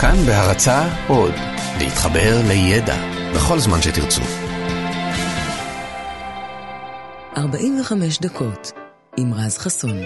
[0.00, 1.34] כאן בהרצה עוד,
[1.78, 2.96] להתחבר לידע
[3.34, 4.22] בכל זמן שתרצו.
[7.36, 8.72] 45 דקות
[9.16, 9.96] עם רז חסון.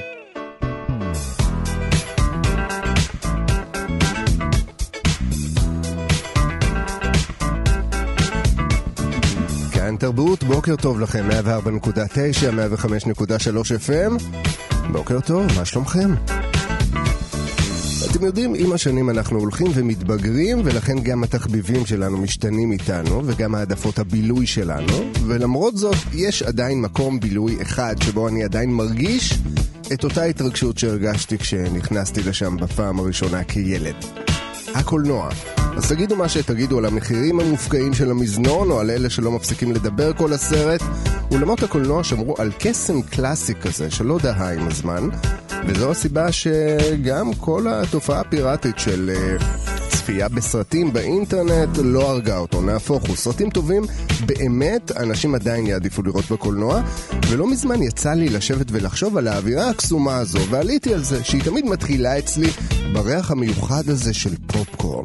[9.73, 11.35] כאן תרבות, בוקר טוב לכם, 104.9,
[12.51, 14.23] 105.3 FM.
[14.93, 16.15] בוקר טוב, מה שלומכם?
[18.13, 23.99] אתם יודעים, עם השנים אנחנו הולכים ומתבגרים, ולכן גם התחביבים שלנו משתנים איתנו, וגם העדפות
[23.99, 24.93] הבילוי שלנו,
[25.27, 29.39] ולמרות זאת, יש עדיין מקום בילוי אחד שבו אני עדיין מרגיש
[29.93, 33.95] את אותה התרגשות שהרגשתי כשנכנסתי לשם בפעם הראשונה כילד.
[34.75, 35.29] הקולנוע.
[35.77, 40.13] אז תגידו מה שתגידו על המחירים המופקעים של המזנון, או על אלה שלא מפסיקים לדבר
[40.13, 40.83] כל הסרט.
[41.31, 45.09] אולמות הקולנוע שמרו על קסם קלאסי כזה, שלא דהה עם הזמן,
[45.67, 49.43] וזו הסיבה שגם כל התופעה הפיראטית של uh,
[49.89, 53.17] צפייה בסרטים באינטרנט לא הרגה אותו, נהפוך הוא.
[53.17, 53.83] סרטים טובים,
[54.27, 56.83] באמת, אנשים עדיין יעדיפו לראות בקולנוע,
[57.29, 61.67] ולא מזמן יצא לי לשבת ולחשוב על האווירה הקסומה הזו, ועליתי על זה, שהיא תמיד
[61.67, 62.49] מתחילה אצלי
[62.93, 65.05] בריח המיוחד הזה של פופקורן.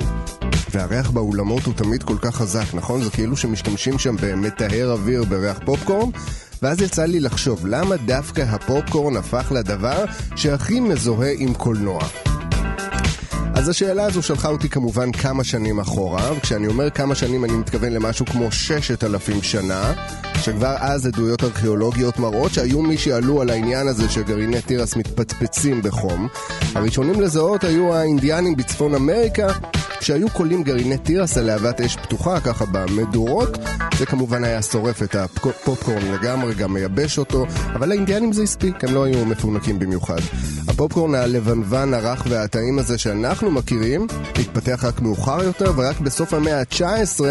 [0.71, 3.03] והריח באולמות הוא תמיד כל כך חזק, נכון?
[3.03, 6.09] זה כאילו שמשתמשים שם במטהר אוויר בריח פופקורן,
[6.61, 10.05] ואז יצא לי לחשוב, למה דווקא הפופקורן הפך לדבר
[10.35, 11.99] שהכי מזוהה עם קולנוע?
[13.55, 17.93] אז השאלה הזו שלחה אותי כמובן כמה שנים אחורה, וכשאני אומר כמה שנים אני מתכוון
[17.93, 19.93] למשהו כמו ששת אלפים שנה,
[20.41, 26.27] שכבר אז עדויות ארכיאולוגיות מראות שהיו מי שעלו על העניין הזה שגרעיני תירס מתפצפצים בחום.
[26.75, 29.47] הראשונים לזהות היו האינדיאנים בצפון אמריקה,
[30.01, 33.57] שהיו קולים גרעיני תירס על להבת אש פתוחה ככה במדורות,
[33.97, 38.93] זה כמובן היה שורף את הפופקורן לגמרי, גם מייבש אותו, אבל לאינדיאנים זה הספיק, הם
[38.93, 40.19] לא היו מפונקים במיוחד.
[40.67, 47.21] הפופקורן הלבנוון, הרך והטעים הזה שאנחנו מכירים, התפתח רק מאוחר יותר, ורק בסוף המאה ה-19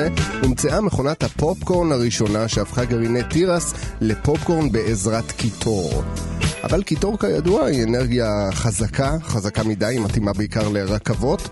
[0.42, 6.03] הומצאה מכונת הפופקורן הראשונה שהפכה גרעיני תירס לפופקורן בעזרת קיטור.
[6.66, 11.49] אבל קיטור כידוע היא אנרגיה חזקה, חזקה מדי, מתאימה בעיקר לרכבות.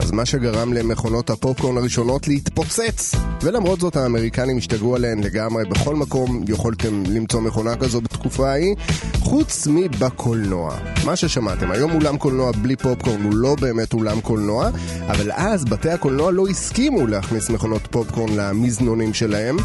[0.00, 3.14] אז מה שגרם למכונות הפופקורן הראשונות להתפוצץ.
[3.42, 8.74] ולמרות זאת האמריקנים השתגעו עליהן לגמרי, בכל מקום יכולתם למצוא מכונה כזו בתקופה ההיא,
[9.18, 10.76] חוץ מבקולנוע.
[11.04, 14.70] מה ששמעתם, היום אולם קולנוע בלי פופקורן הוא לא באמת אולם קולנוע,
[15.06, 19.56] אבל אז בתי הקולנוע לא הסכימו להכניס מכונות פופקורן למזנונים שלהם.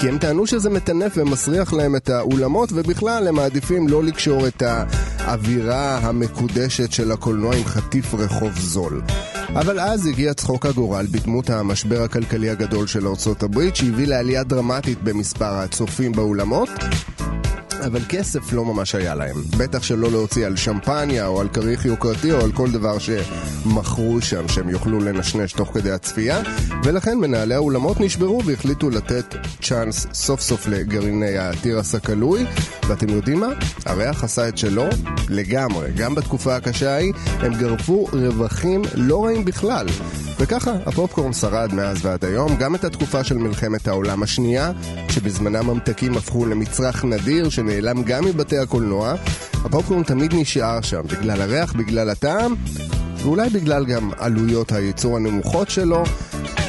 [0.00, 4.62] כי הם טענו שזה מטנף ומסריח להם את האולמות, ובכלל הם מעדיפים לא לקשור את
[4.62, 9.02] האווירה המקודשת של הקולנוע עם חטיף רחוב זול.
[9.48, 15.02] אבל אז הגיע צחוק הגורל בדמות המשבר הכלכלי הגדול של ארצות הברית, שהביא לעלייה דרמטית
[15.02, 16.68] במספר הצופים באולמות.
[17.86, 19.36] אבל כסף לא ממש היה להם.
[19.56, 24.48] בטח שלא להוציא על שמפניה או על כריך יוקרתי או על כל דבר שמכרו שם
[24.48, 26.42] שהם יוכלו לנשנש תוך כדי הצפייה
[26.84, 32.46] ולכן מנהלי האולמות נשברו והחליטו לתת צ'אנס סוף סוף לגרעיני התירס הכלוי
[32.88, 33.48] ואתם יודעים מה?
[33.86, 34.86] הריח עשה את שלו
[35.28, 35.92] לגמרי.
[35.96, 39.86] גם בתקופה הקשה ההיא הם גרפו רווחים לא רעים בכלל.
[40.38, 44.72] וככה הפופקורן שרד מאז ועד היום, גם את התקופה של מלחמת העולם השנייה,
[45.10, 49.14] שבזמנם ממתקים הפכו למצרך נדיר שנעלם גם מבתי הקולנוע,
[49.64, 52.54] הפופקורן תמיד נשאר שם, בגלל הריח, בגלל הטעם,
[53.26, 56.02] ואולי בגלל גם עלויות הייצור הנמוכות שלו,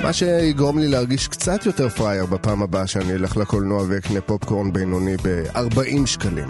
[0.03, 5.15] מה שיגרום לי להרגיש קצת יותר פראייר בפעם הבאה שאני אלך לקולנוע ואקנה פופקורן בינוני
[5.23, 6.47] ב-40 שקלים.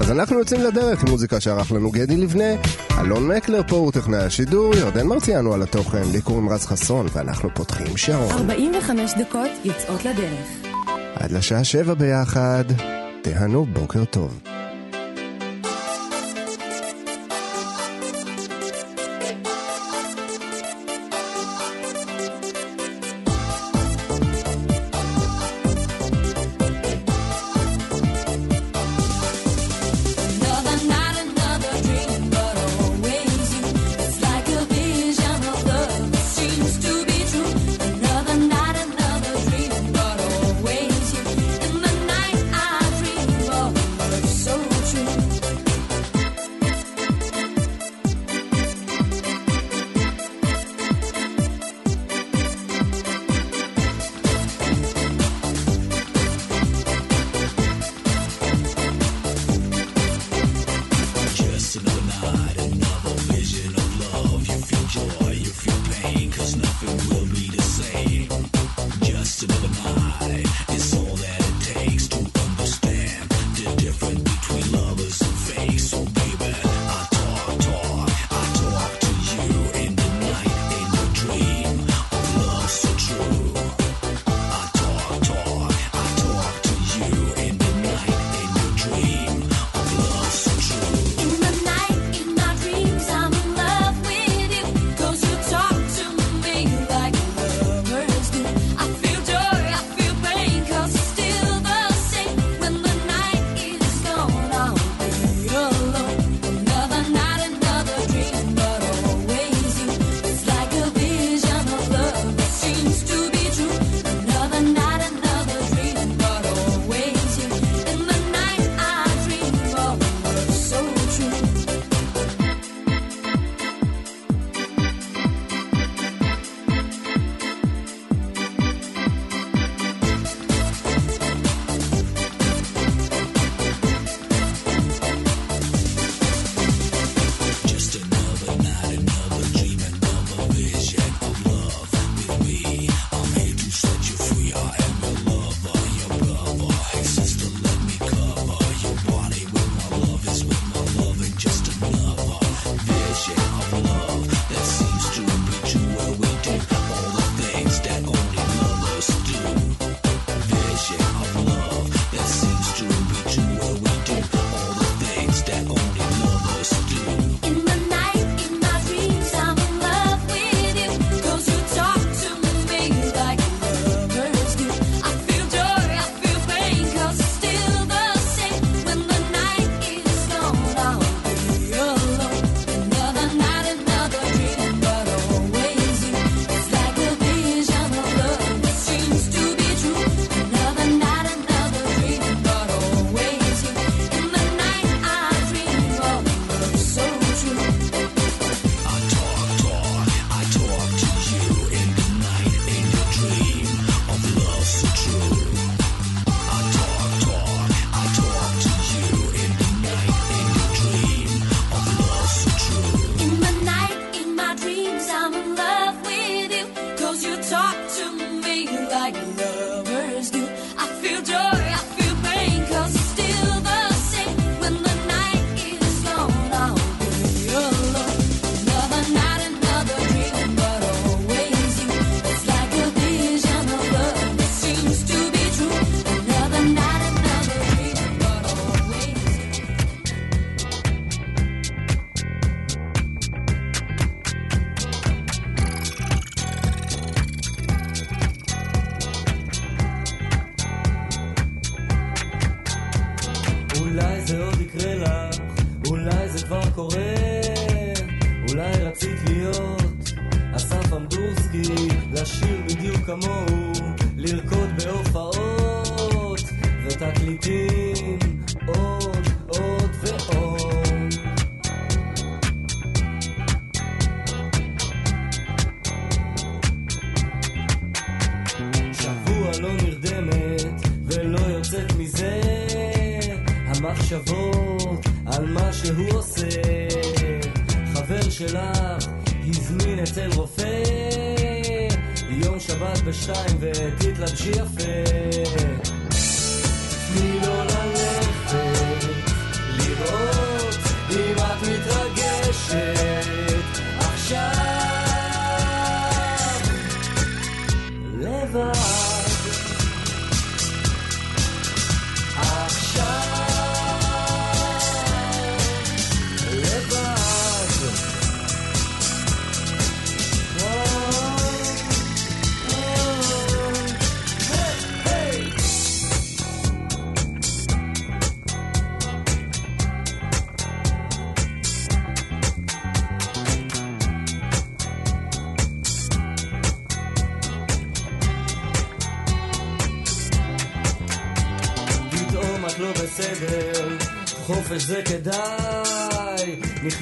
[0.00, 2.54] אז אנחנו יוצאים לדרך עם מוזיקה שערך לנו גדי לבנה,
[3.00, 7.48] אלון מקלר פה הוא טכנאי השידור, ירדן מרציאנו על התוכן, לי קוראים רז חסון, ואנחנו
[7.54, 8.30] פותחים שעון.
[8.30, 10.46] 45 דקות יוצאות לדרך.
[11.14, 12.64] עד לשעה שבע ביחד,
[13.22, 14.51] תהנו בוקר טוב.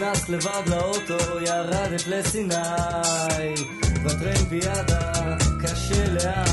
[0.00, 2.54] נכנסת לבד לאוטו, ירדת לסיני.
[4.04, 6.50] בטרמפיאדה, קשה לאט.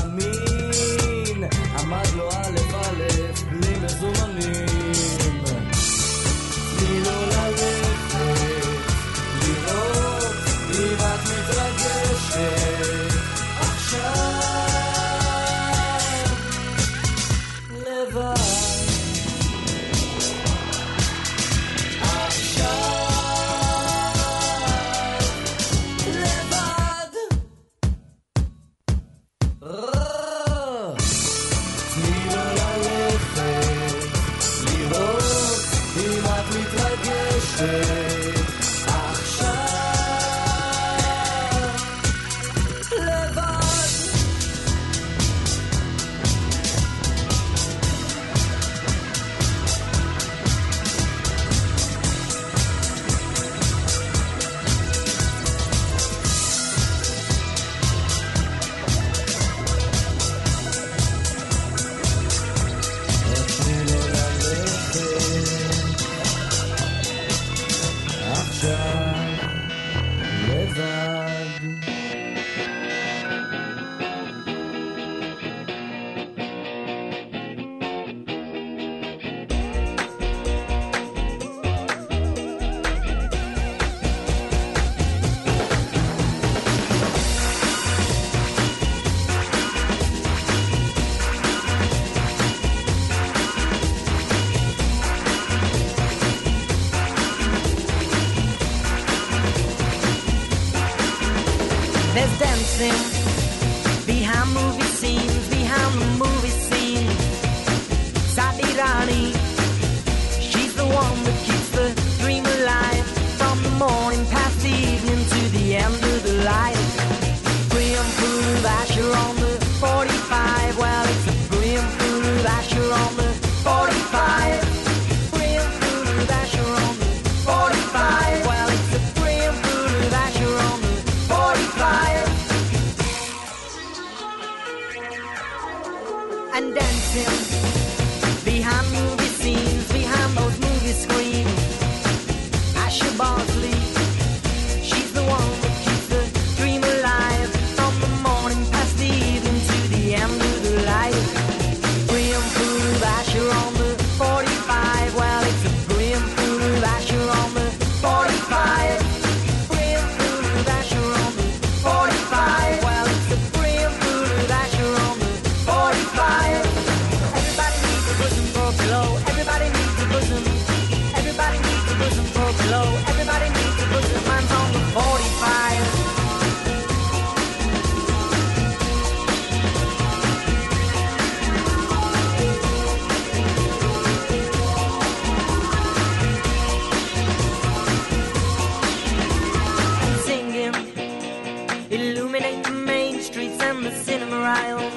[191.90, 194.92] illuminate the main streets and the cinema aisles.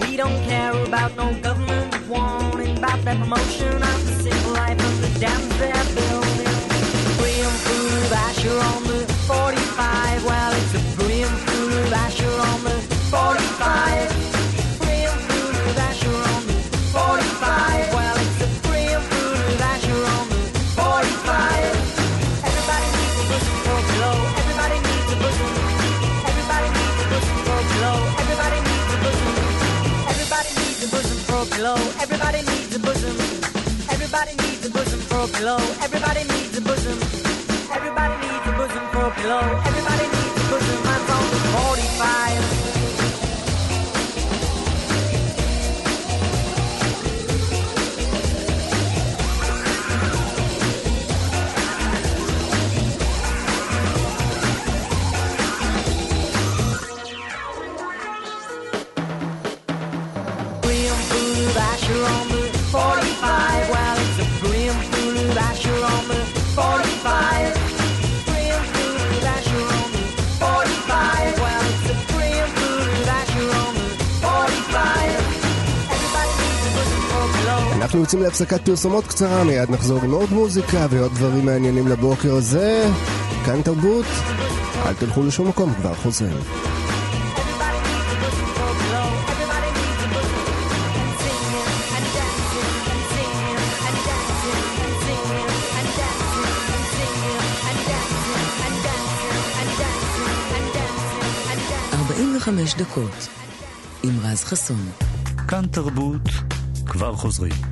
[0.00, 5.00] We don't care about no government warning about the promotion of the civil life of
[5.02, 6.54] the damn fair building.
[7.18, 8.91] Free and improve Asher on the
[35.42, 36.31] Hello, Everybody.
[77.92, 82.90] אנחנו יוצאים להפסקת פרסומות קצרה, מיד נחזור עם עוד מוזיקה ועוד דברים מעניינים לבוקר הזה.
[83.44, 84.04] כאן תרבות,
[84.86, 86.36] אל תלכו לשום מקום, כבר חוזרים.
[101.92, 103.28] 45 דקות
[104.02, 104.88] עם רז חסון.
[105.48, 106.22] כאן תרבות,
[106.86, 107.71] כבר חוזרים.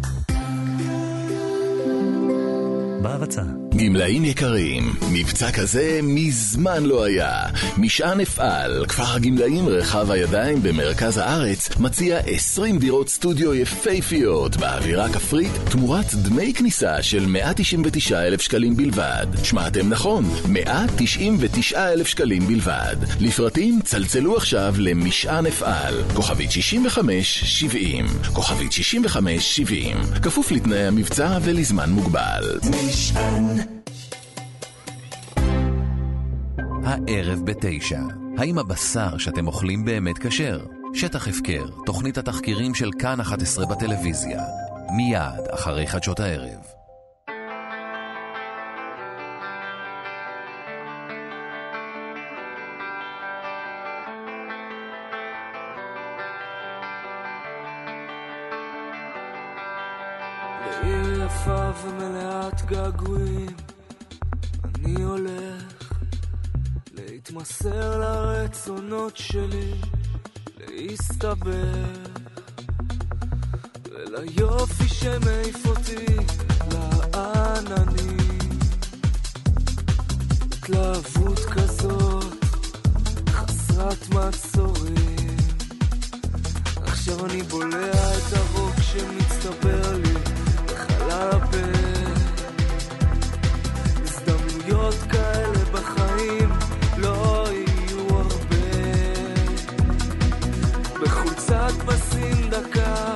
[3.10, 3.59] בהרצה.
[3.76, 7.42] גמלאים יקרים, מבצע כזה מזמן לא היה.
[7.78, 15.50] משען אפעל, כפר הגמלאים רחב הידיים במרכז הארץ, מציע 20 דירות סטודיו יפהפיות באווירה כפרית,
[15.70, 19.26] תמורת דמי כניסה של 199 אלף שקלים בלבד.
[19.42, 22.96] שמעתם נכון, 199 אלף שקלים בלבד.
[23.20, 32.58] לפרטים צלצלו עכשיו למשען אפעל, כוכבית 6570, כוכבית 6570, כפוף לתנאי המבצע ולזמן מוגבל.
[36.90, 38.00] הערב בתשע,
[38.38, 40.60] האם הבשר שאתם אוכלים באמת כשר?
[40.94, 44.42] שטח הפקר, תוכנית התחקירים של כאן 11 בטלוויזיה.
[44.96, 46.80] מיד אחרי חדשות הערב.
[61.84, 63.29] ומלאת געגועים
[67.30, 69.72] להתמסר לרצונות שלי
[70.58, 71.46] להסתבך
[73.84, 76.16] וליופי שמעיף אותי
[76.72, 78.38] לעננים.
[80.52, 82.44] התלהבות כזאת
[83.28, 85.36] חסרת מעצורים.
[86.76, 90.14] עכשיו אני בולע את הרוק שמצטבר לי
[90.66, 91.56] בחלל הפה.
[94.02, 95.99] הזדמנויות כאלה בחיים
[102.20, 103.10] פסים דקה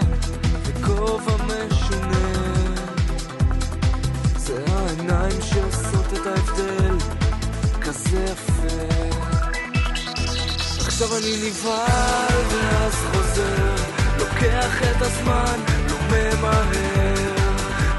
[10.95, 13.75] עכשיו אני נבהל ואז חוזר
[14.19, 17.35] לוקח את הזמן, לא ממהר.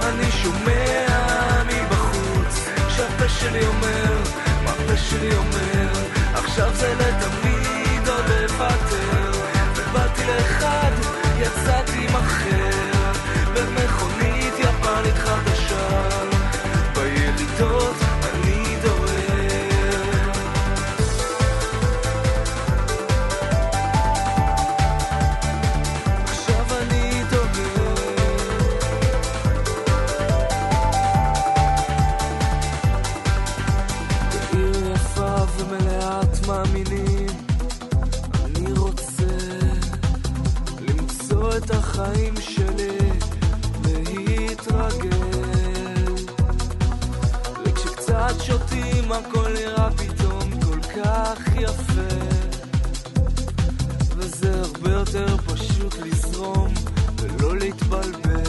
[0.02, 4.18] אני שומע מבחוץ שהפה שלי אומר,
[4.64, 5.90] מה הפה שלי אומר?
[6.34, 9.25] עכשיו זה לתמיד או לוותר
[10.28, 10.92] לאחד,
[11.40, 13.12] יצאתי אחר
[13.54, 14.25] במכונית
[42.00, 42.98] החיים שלי
[43.84, 45.18] להתרגל
[47.66, 52.16] וכשקצת שותים הכל נראה פתאום כל כך יפה.
[54.18, 56.74] וזה הרבה יותר פשוט לזרום
[57.18, 58.42] ולא להתבלבל.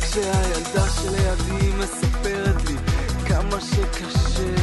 [0.00, 2.76] כשהילדה שלידי מספרת לי
[3.26, 4.54] כמה שקשה.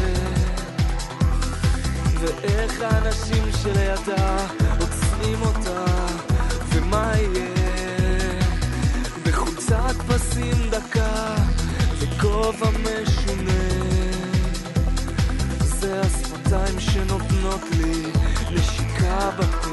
[2.20, 4.48] ואיך האנשים שלידה
[4.80, 5.75] עוצרים אותה
[16.56, 18.04] השפתיים שנותנות לי
[18.52, 19.70] נשיקה בפה.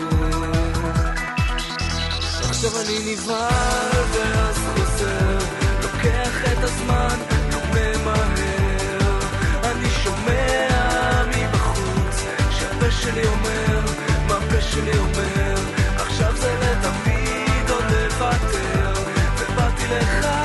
[2.48, 5.38] עכשיו אני נבהל ואז חוזר
[5.82, 7.16] לוקח את הזמן,
[7.52, 9.20] לא ממהר.
[9.64, 13.80] אני שומע מבחוץ שהפה שלי אומר,
[14.28, 15.54] מה הפה שלי אומר.
[15.96, 18.92] עכשיו זה לתמיד עוד לוותר.
[19.38, 20.41] ובאתי לך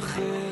[0.00, 0.49] אחר.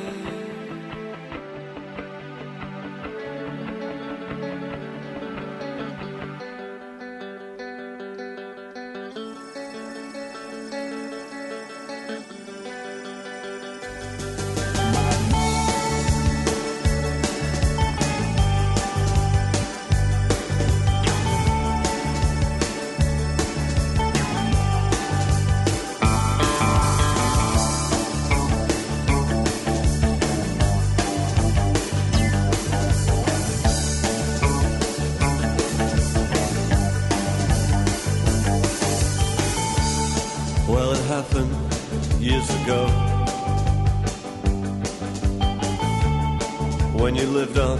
[47.00, 47.78] when you lived on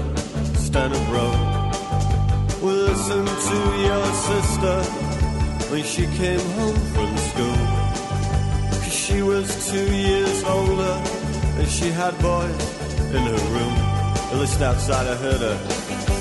[0.56, 1.40] Stanhope Road.
[2.62, 4.78] We listened to your sister
[5.72, 7.62] when she came home from school.
[8.72, 10.96] 'Cause she was two years older
[11.60, 12.64] and she had boys
[13.16, 13.76] in her room.
[14.32, 15.58] At least outside I heard her.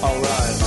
[0.03, 0.59] Alright.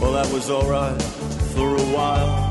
[0.00, 1.02] Well, that was alright
[1.54, 2.41] for a while.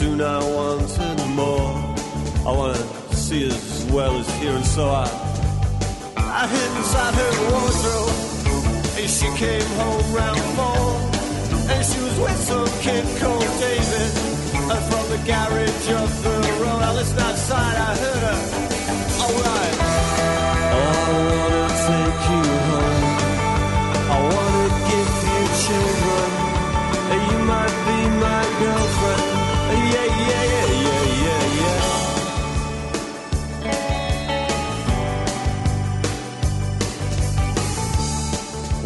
[0.00, 1.76] Soon I wanted more.
[2.48, 2.82] I wanna
[3.12, 5.04] see as well as hear, and so I
[6.16, 8.16] I hid inside her wardrobe,
[8.96, 10.88] and she came home round four,
[11.68, 14.10] and she was with some kid called David,
[14.72, 16.80] and from the garage up the road.
[16.80, 18.38] I listened outside, I heard her.
[19.20, 20.00] Alright.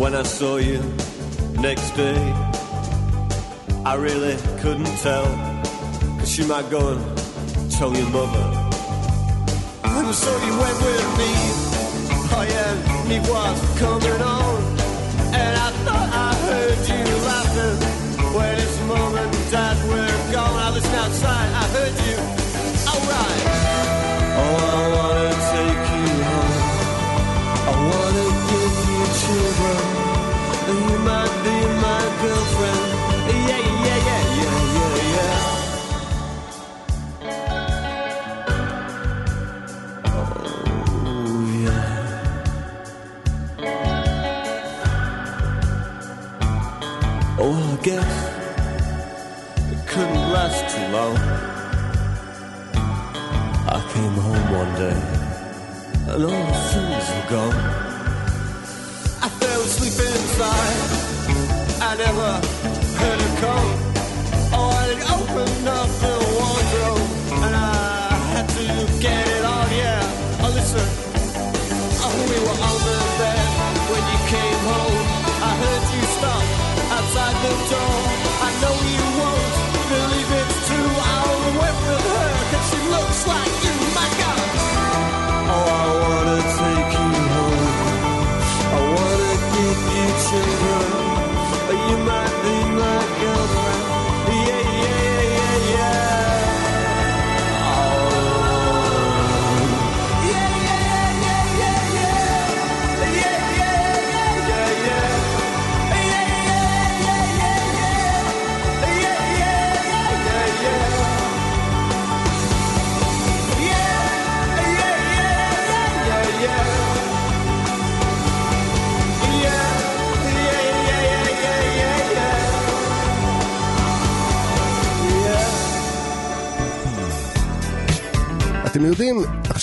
[0.05, 0.83] When I saw you
[1.55, 2.21] next day,
[3.87, 5.25] I really couldn't tell.
[6.19, 7.01] Cause you might go and
[7.73, 8.45] tell your mother.
[9.83, 11.33] And so you went with me.
[12.37, 14.57] Oh yeah, me was coming on.
[15.41, 17.79] And I thought I heard you laughing
[18.37, 20.57] when it's mom and dad were gone.
[20.67, 22.19] I listened outside, I heard you.
[22.93, 23.43] Alright.
[24.37, 25.74] Oh, I wanna take
[50.97, 50.99] I
[53.93, 54.95] came home one day
[56.07, 57.59] and all the things were gone.
[59.21, 60.79] I fell asleep inside.
[61.83, 62.31] I never
[63.01, 63.71] heard her come.
[64.55, 64.87] Oh, I
[65.19, 67.11] opened up the wardrobe
[67.43, 68.63] and I had to
[69.03, 69.67] get it on.
[69.75, 70.89] Yeah, oh listen.
[72.07, 73.47] Oh, we were on the bed
[73.91, 75.03] when you came home.
[75.43, 76.45] I heard you stop
[76.95, 78.04] outside the door.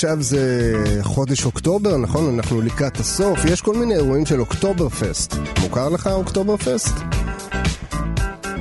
[0.04, 2.36] עכשיו זה חודש אוקטובר, נכון?
[2.36, 3.40] אנחנו לקראת הסוף.
[3.46, 5.36] יש כל מיני אירועים של אוקטובר פסט.
[5.60, 6.94] מוכר לך אוקטובר פסט?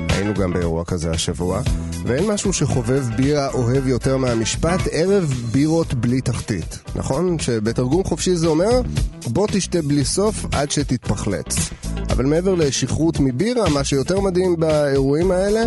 [0.09, 1.61] היינו גם באירוע כזה השבוע.
[2.05, 7.39] ואין משהו שחובב בירה אוהב יותר מהמשפט ערב בירות בלי תחתית, נכון?
[7.39, 8.81] שבתרגום חופשי זה אומר
[9.27, 11.69] בוא תשתה בלי סוף עד שתתפחלץ.
[12.09, 15.61] אבל מעבר לשכרות מבירה, מה שיותר מדהים באירועים האלה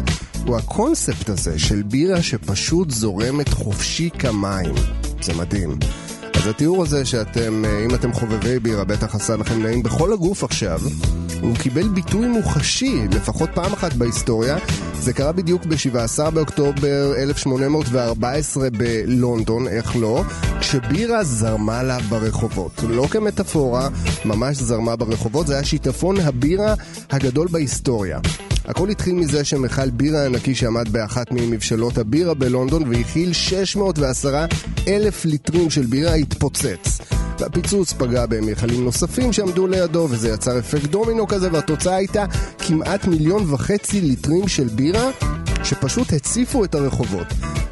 [0.46, 4.74] הוא הקונספט הזה של בירה שפשוט זורמת חופשי כמים.
[5.24, 5.78] זה מדהים.
[6.34, 10.44] אז התיאור הזה שאתם, אה, אם אתם חובבי בירה, בטח עשה לכם נעים בכל הגוף
[10.44, 10.80] עכשיו,
[11.40, 14.56] הוא קיבל ביטוי מוחשי, לפחות פעם אחת בהיסטוריה.
[14.94, 20.22] זה קרה בדיוק ב-17 באוקטובר 1814 בלונדון, איך לא?
[20.60, 22.82] כשבירה זרמה לה ברחובות.
[22.88, 23.88] לא כמטאפורה,
[24.24, 26.74] ממש זרמה ברחובות, זה היה שיטפון הבירה
[27.10, 28.18] הגדול בהיסטוריה.
[28.64, 34.44] הכל התחיל מזה שמכל בירה ענקי שעמד באחת ממבשלות הבירה בלונדון והכיל 610
[34.88, 36.98] אלף ליטרים של בירה התפוצץ.
[37.38, 42.24] והפיצוץ פגע במכלים נוספים שעמדו לידו וזה יצר אפקט דומינו כזה והתוצאה הייתה
[42.58, 45.10] כמעט מיליון וחצי ליטרים של בירה
[45.64, 47.26] שפשוט הציפו את הרחובות.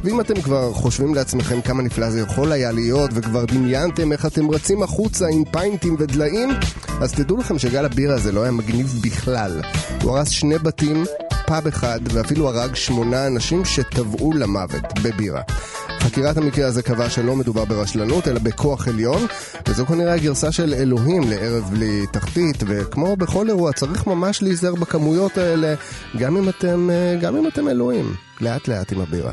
[0.05, 4.51] ואם אתם כבר חושבים לעצמכם כמה נפלא זה יכול היה להיות וכבר דמיינתם איך אתם
[4.51, 6.51] רצים החוצה עם פיינטים ודליים,
[7.01, 9.61] אז תדעו לכם שגל הבירה הזה לא היה מגניב בכלל.
[10.03, 11.05] הוא הרס שני בתים,
[11.47, 15.43] פאב אחד ואפילו הרג שמונה אנשים שטבעו למוות בבירה.
[16.01, 19.27] חקירת המקרה הזה קבעה שלא מדובר ברשלנות, אלא בכוח עליון,
[19.69, 25.39] וזו כנראה הגרסה של אלוהים לערב בלי תחתית, וכמו בכל אירוע, צריך ממש להיזהר בכמויות
[25.39, 25.75] האלה,
[26.19, 28.15] גם אם אתם, אה, גם אם אתם אלוהים.
[28.41, 29.33] לאט לאט עם הבירה.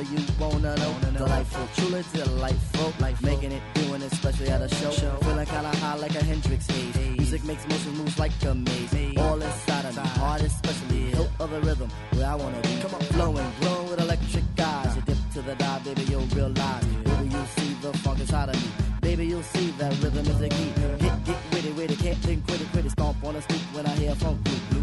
[0.00, 0.94] a you wanna know.
[1.16, 2.92] Delightful, truly delightful.
[3.00, 4.90] Life making it, doing it, especially at a show.
[4.90, 6.96] Feeling kinda high like a Hendrix haze.
[7.18, 9.16] Music makes motion moves like a maze.
[9.18, 11.12] All inside of me, heart especially.
[11.38, 12.80] Of the rhythm, where I wanna be.
[12.82, 14.96] Come on, flowing, glowing with electric eyes.
[14.96, 16.84] You dip to the dive, baby, you'll realize.
[16.84, 18.70] Baby, you'll see the funk inside of me.
[19.00, 20.72] Baby, you'll see that rhythm is the key.
[20.98, 22.92] Get, get witty, witty, can't think, quit it, quit it.
[22.92, 24.79] Stomp on the street when I hear funk blue, blue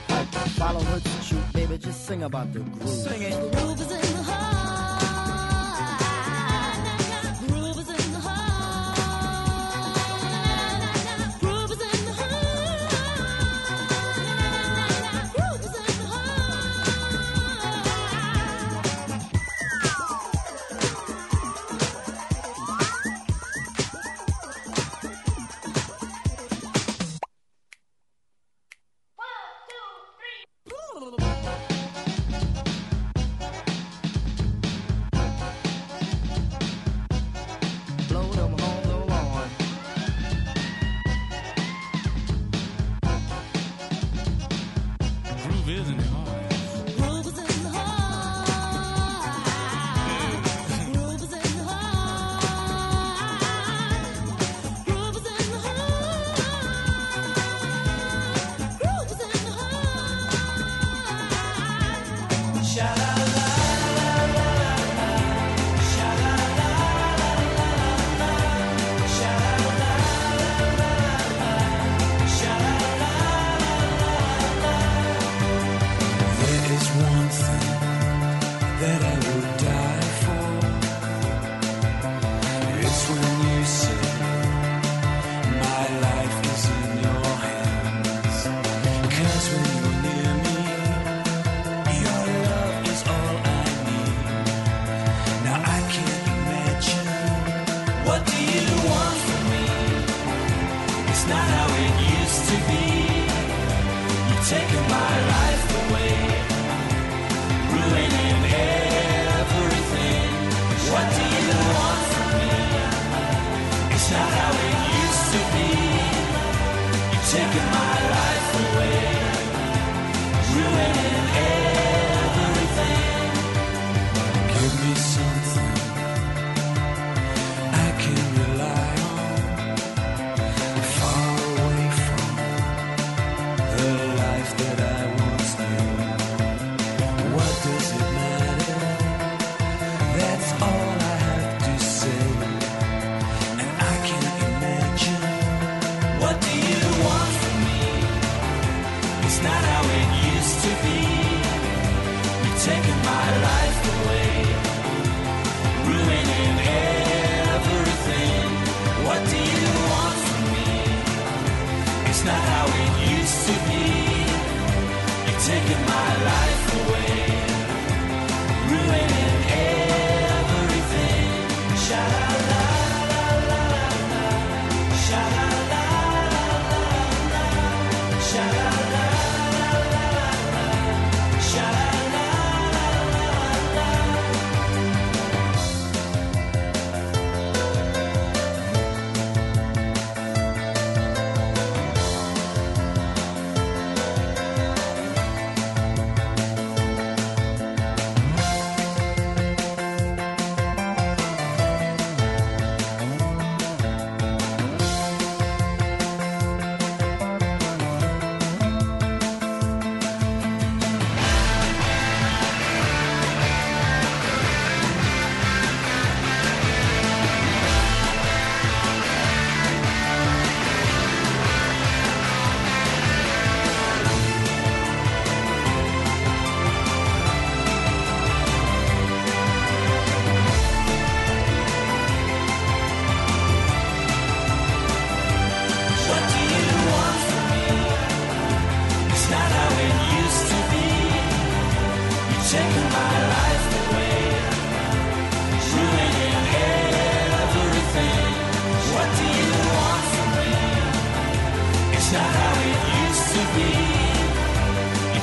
[0.00, 0.48] playing pipe.
[0.50, 2.88] Follow her to shoot, baby, just sing about the groove.
[2.88, 3.52] Sing it.
[3.52, 4.81] Groove is in the heart.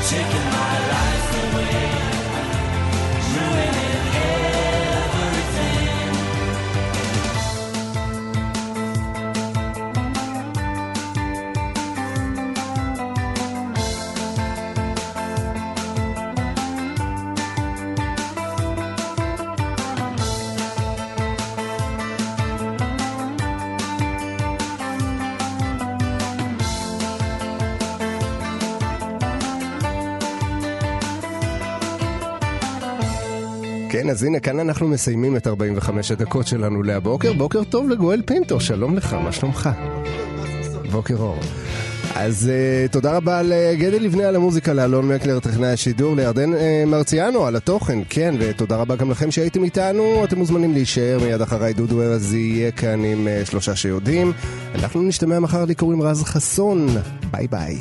[0.09, 0.78] Taking my
[34.09, 37.33] כן, אז הנה, כאן אנחנו מסיימים את 45 הדקות שלנו להבוקר.
[37.33, 39.69] בוקר טוב לגואל פינטו, שלום לך, מה שלומך?
[40.91, 41.39] בוקר אור.
[42.15, 46.57] אז uh, תודה רבה לגדי לבנה על המוזיקה, לאלון מקלר, טכנאי השידור, לירדן uh,
[46.87, 50.23] מרציאנו על התוכן, כן, ותודה רבה גם לכם שהייתם איתנו.
[50.23, 54.31] אתם מוזמנים להישאר מיד אחריי, דודו ארז יהיה כאן עם uh, שלושה שיודעים.
[54.75, 56.87] אנחנו נשתמע מחר לי קוראים רז חסון.
[57.31, 57.77] ביי ביי.